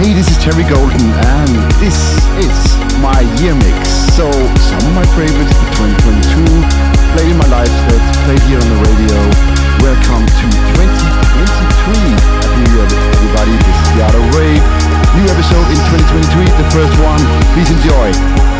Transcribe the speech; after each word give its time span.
Hey, 0.00 0.14
this 0.14 0.32
is 0.32 0.38
Terry 0.40 0.64
Golden, 0.64 1.12
and 1.12 1.52
this 1.76 2.16
is 2.40 2.56
my 3.04 3.20
year 3.36 3.52
mix. 3.52 3.92
So, 4.16 4.32
some 4.56 4.80
of 4.88 4.94
my 4.96 5.04
favorites 5.12 5.52
for 5.52 5.68
2022, 5.76 6.40
played 7.12 7.28
in 7.28 7.36
my 7.36 7.44
live 7.52 7.68
set, 7.68 8.00
played 8.24 8.40
here 8.48 8.56
on 8.56 8.64
the 8.64 8.80
radio. 8.80 9.18
Welcome 9.84 10.24
to 10.24 10.46
2023. 10.80 12.16
Happy 12.16 12.60
New 12.64 12.80
Year, 12.80 12.88
everybody. 12.88 13.52
This 13.60 13.76
is 13.76 13.88
the 13.92 14.08
of 14.08 14.24
Rave. 14.40 14.64
New 15.20 15.28
episode 15.28 15.68
in 15.68 15.80
2023, 15.92 16.48
the 16.48 16.68
first 16.72 16.96
one. 17.04 17.20
Please 17.52 17.68
enjoy. 17.68 18.59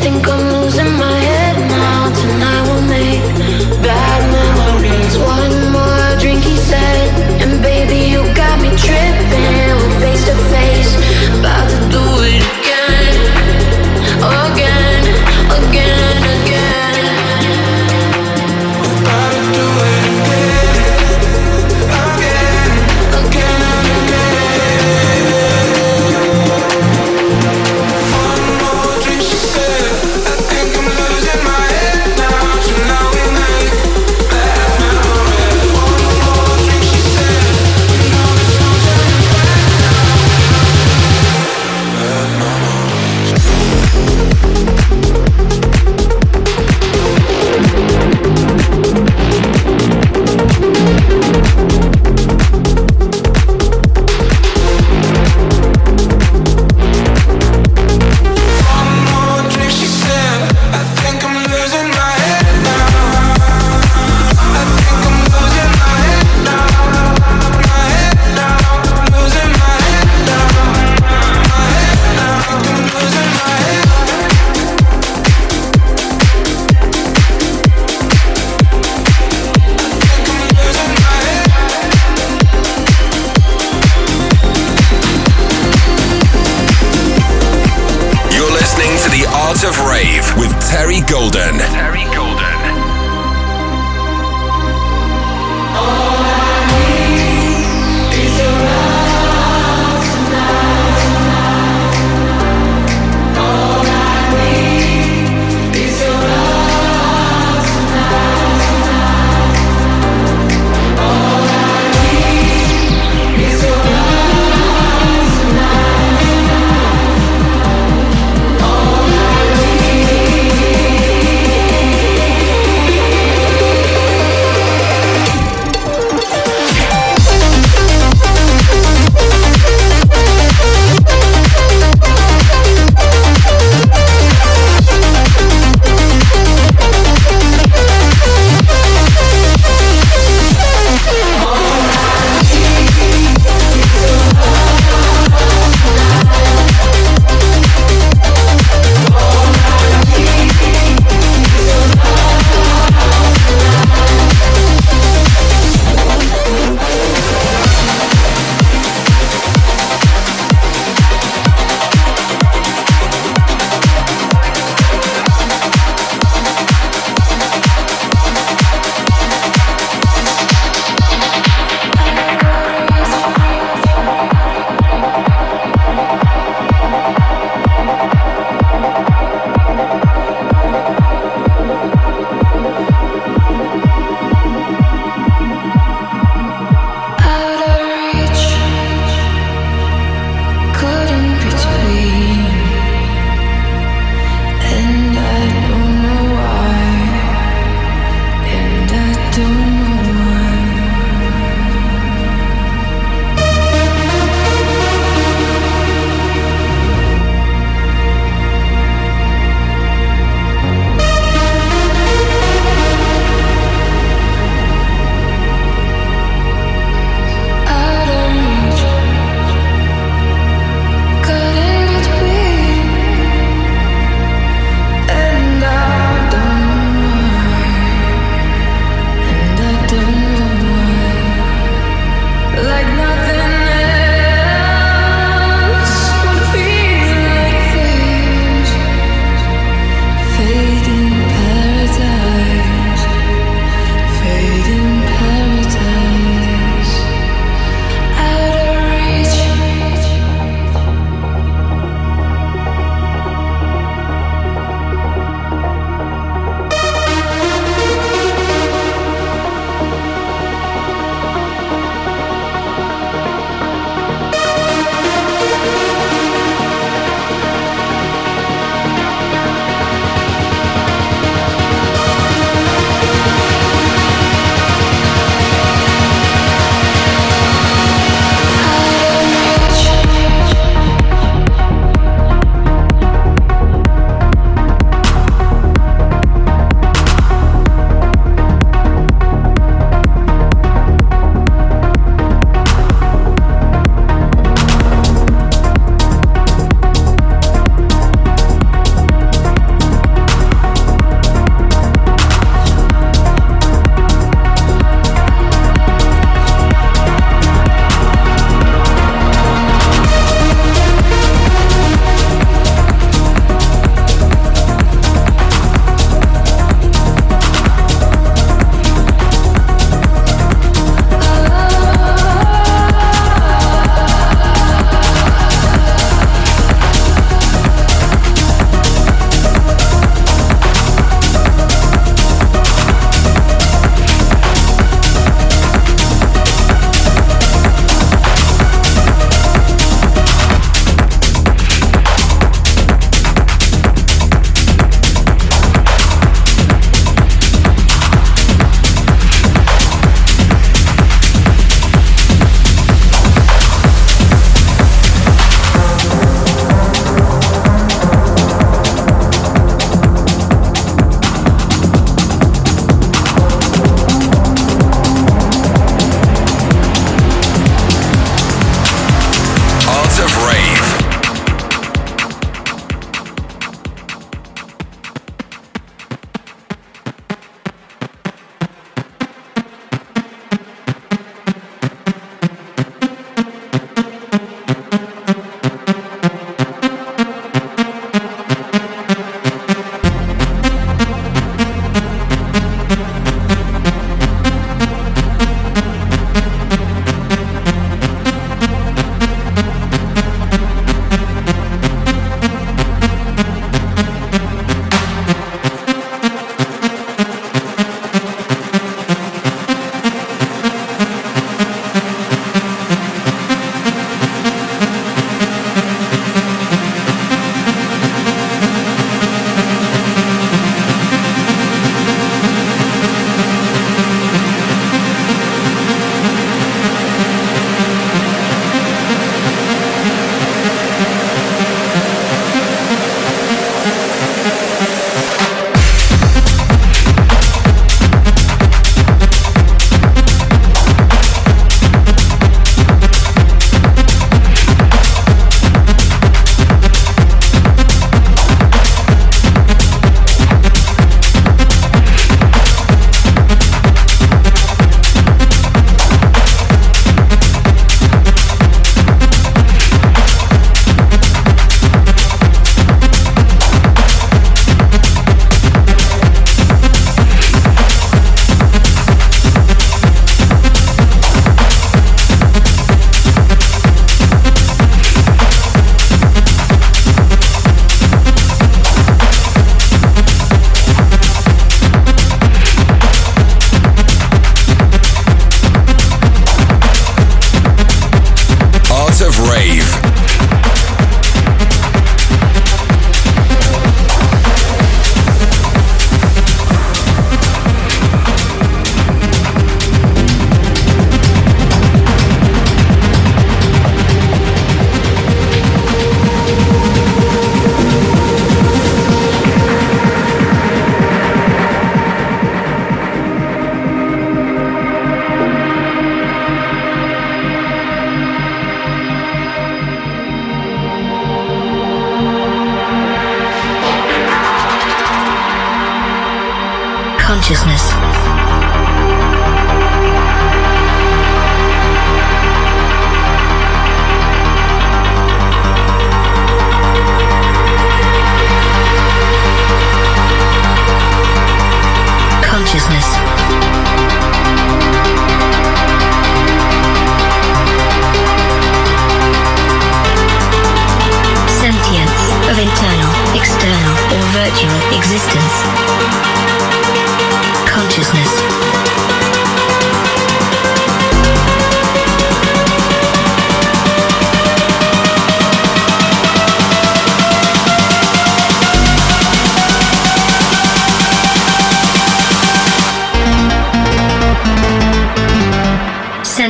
think 0.00 0.26
I'm 0.28 0.62
losing 0.62 0.92
my 0.98 1.09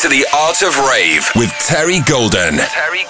To 0.00 0.08
the 0.08 0.24
Art 0.34 0.62
of 0.62 0.78
Rave 0.88 1.28
with 1.36 1.50
Terry 1.60 2.00
Golden. 2.08 2.56
Terry 2.56 3.04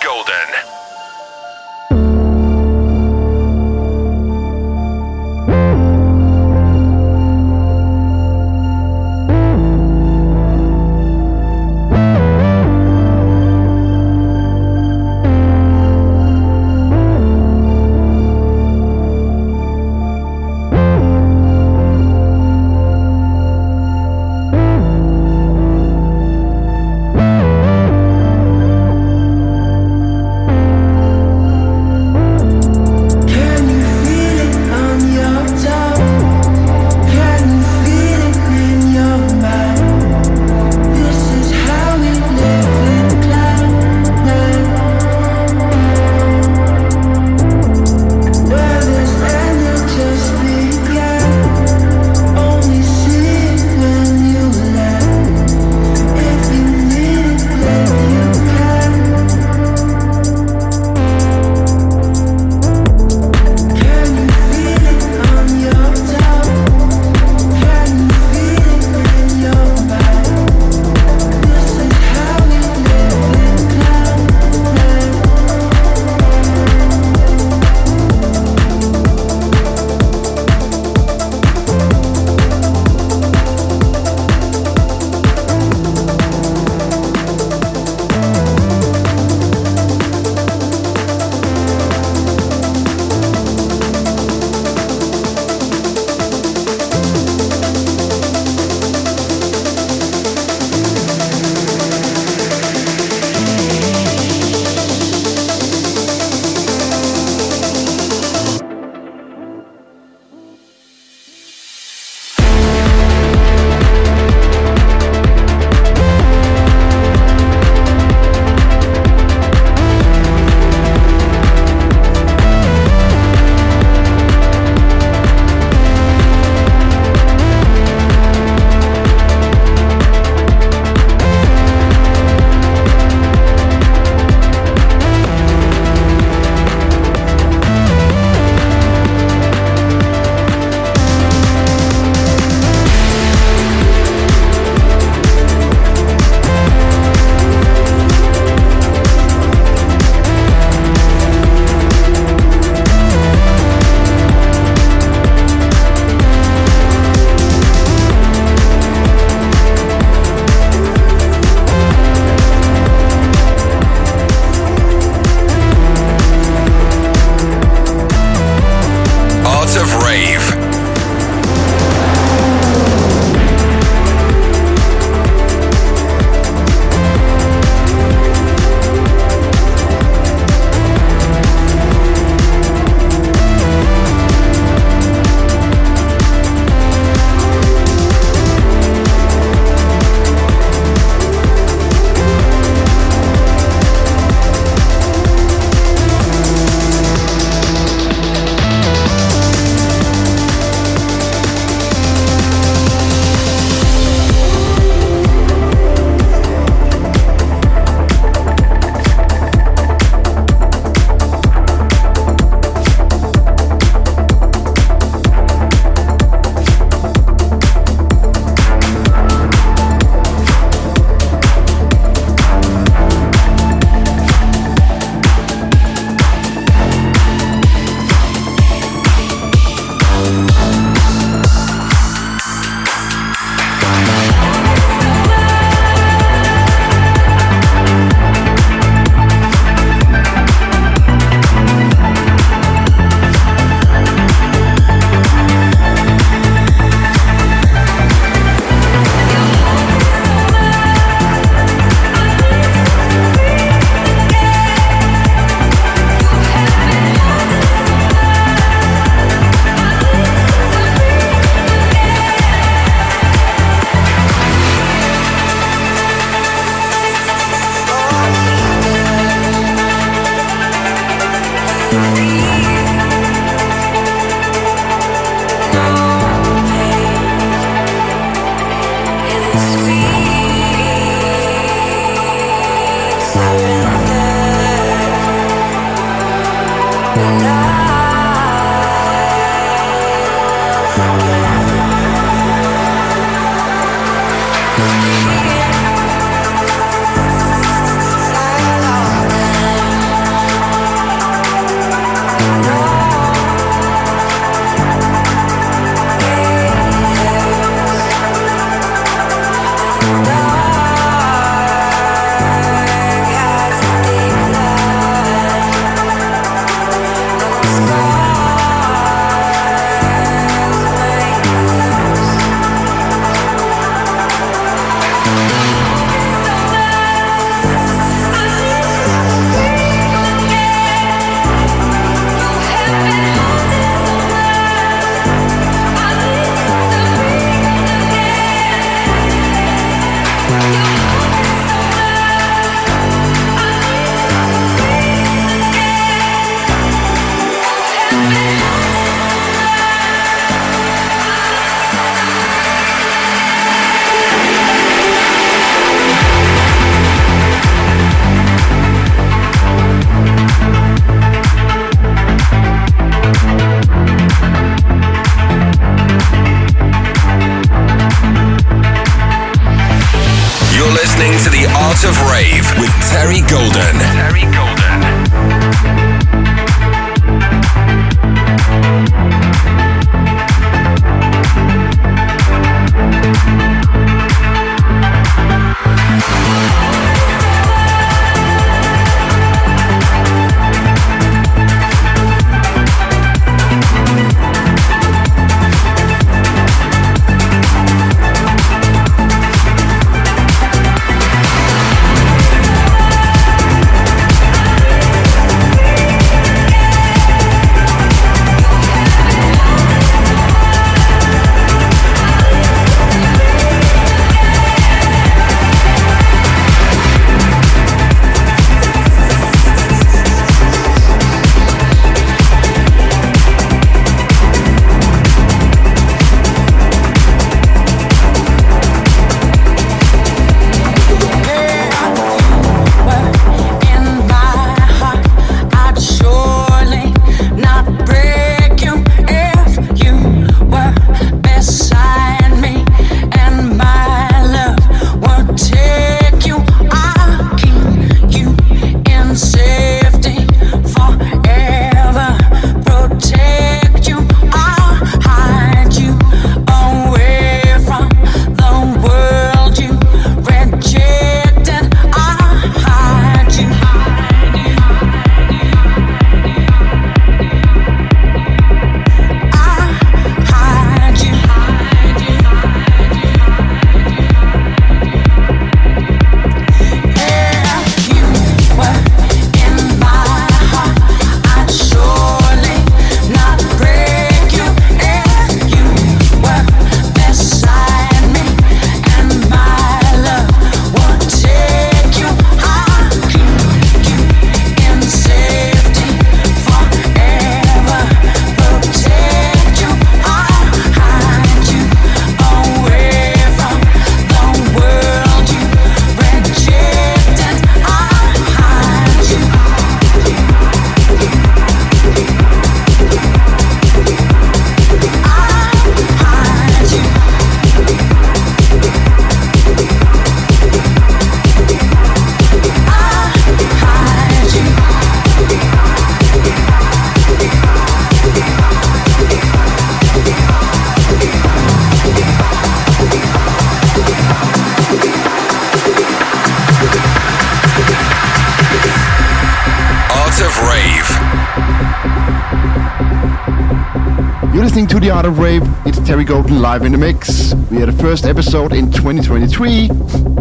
Golden 546.30 546.62
live 546.62 546.82
in 546.82 546.92
the 546.92 546.98
mix. 546.98 547.54
We 547.72 547.78
had 547.78 547.88
a 547.88 547.92
first 547.92 548.24
episode 548.24 548.72
in 548.72 548.92
2023, 548.92 549.90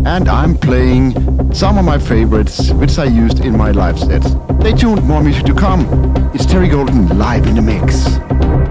and 0.05 0.29
I'm 0.29 0.55
playing 0.55 1.13
some 1.51 1.79
of 1.79 1.83
my 1.83 1.97
favorites, 1.97 2.71
which 2.73 2.99
I 2.99 3.05
used 3.05 3.39
in 3.39 3.57
my 3.57 3.71
live 3.71 3.97
set. 3.97 4.23
Stay 4.59 4.73
tuned, 4.73 5.03
more 5.05 5.23
music 5.23 5.45
to 5.45 5.55
come. 5.55 5.81
It's 6.35 6.45
Terry 6.45 6.67
Golden 6.67 7.17
live 7.17 7.47
in 7.47 7.55
the 7.55 7.63
mix. 7.63 8.68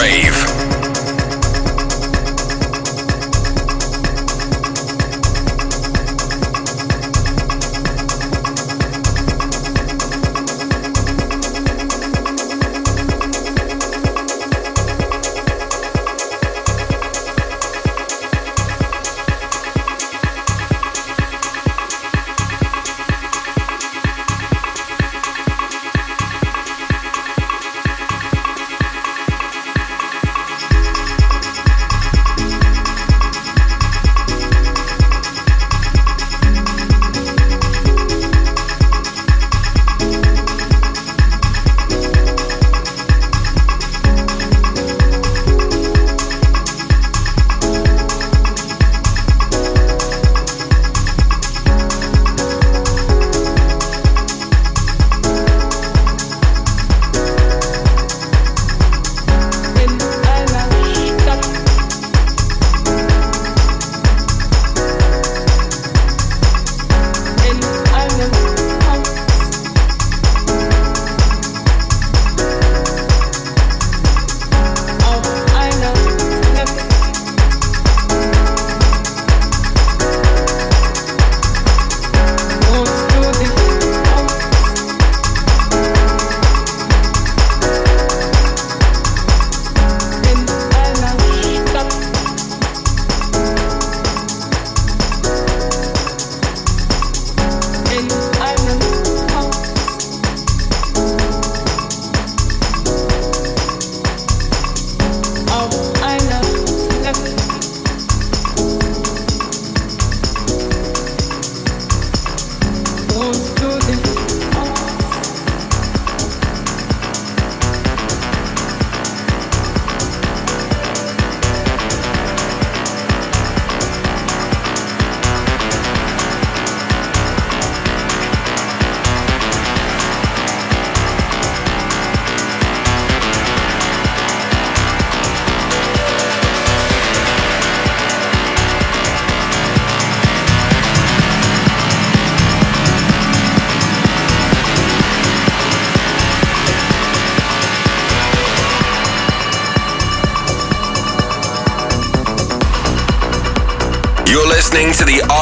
Rave. 0.00 0.57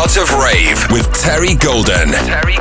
Of 0.07 0.33
Rave 0.35 0.87
with 0.93 1.13
Terry 1.13 1.57
Golden. 1.57 2.13
Terry 2.13 2.57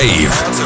Art 0.00 0.57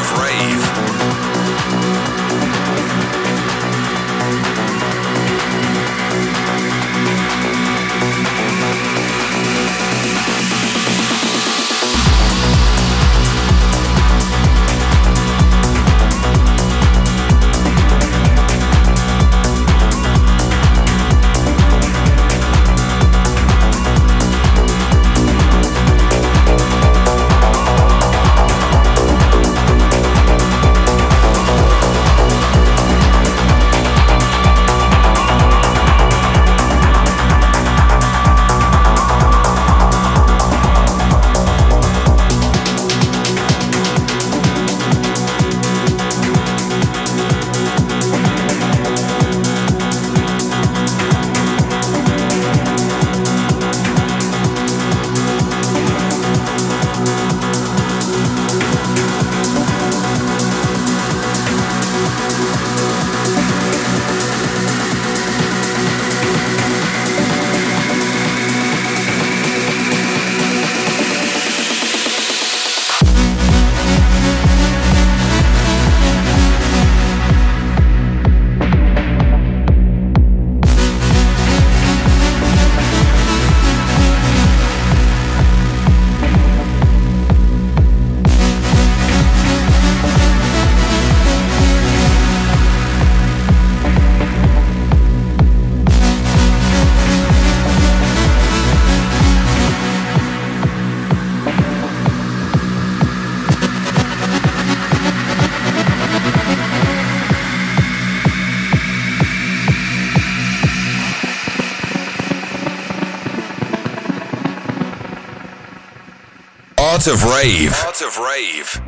Art 117.05 117.15
of 117.15 117.23
Rave. 117.25 117.73
Art 117.85 118.01
of 118.01 118.17
Rave. 118.17 118.81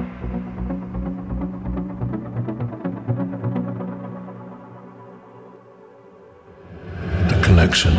The 7.27 7.41
connection. 7.43 7.93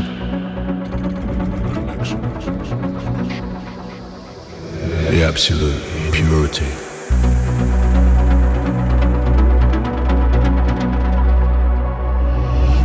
The 5.10 5.22
absolute 5.22 5.82
purity. 6.14 6.64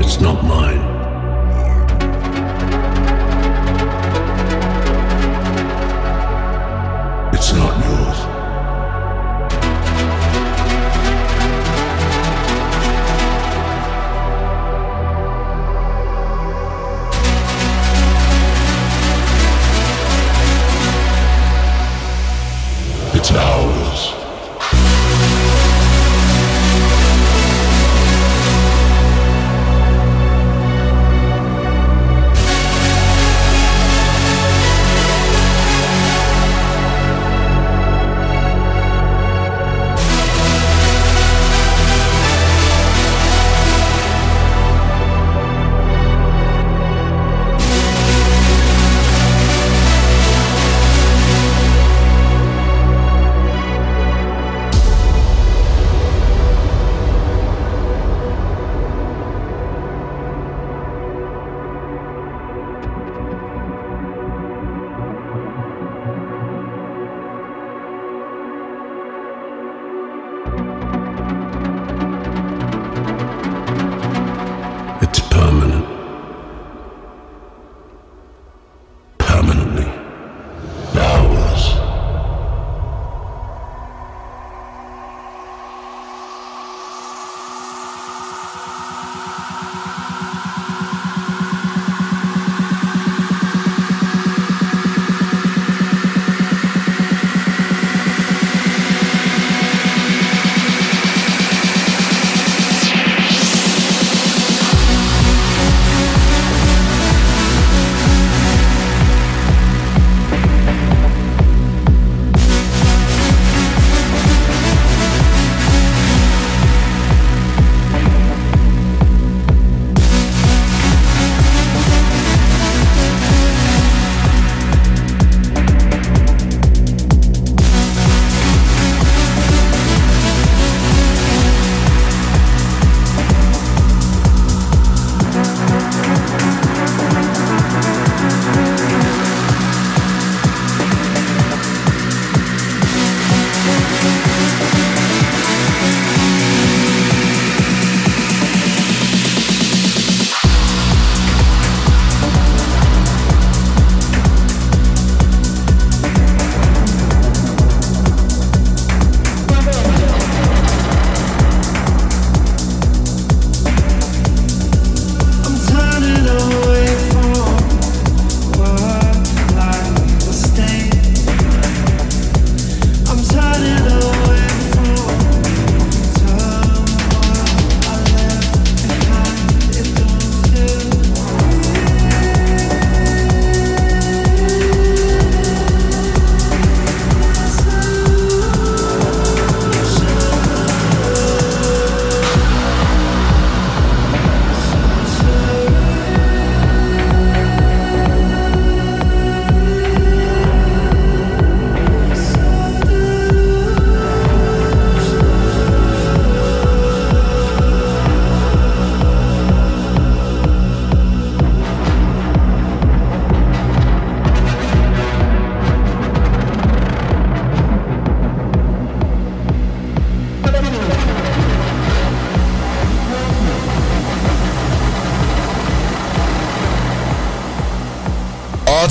It's 0.04 0.20
not 0.20 0.44
mine. 0.44 0.91
not 7.54 7.82
astronaut 7.82 7.91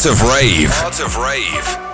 Of 0.06 0.22
Rave. 0.22 0.72
Of 0.82 1.16
Rave. 1.18 1.89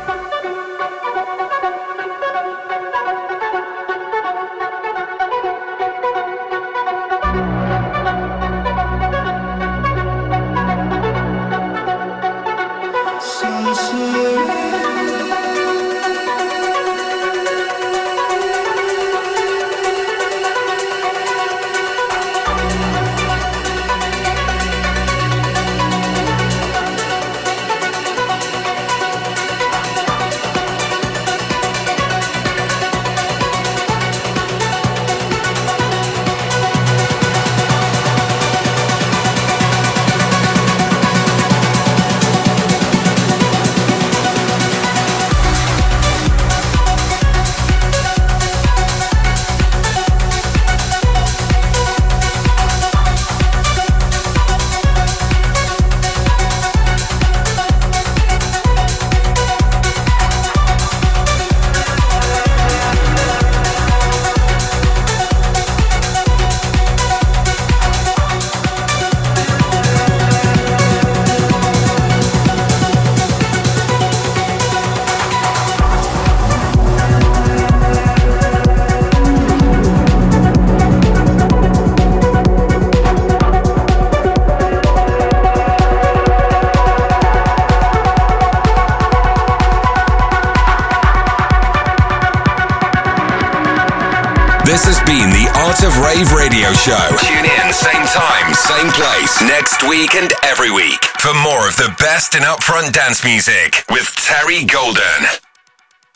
Week 99.96 100.14
and 100.14 100.30
every 100.44 100.70
week 100.70 101.02
for 101.20 101.32
more 101.32 101.66
of 101.66 101.74
the 101.76 101.94
best 101.98 102.34
in 102.34 102.42
upfront 102.42 102.92
dance 102.92 103.24
music. 103.24 103.75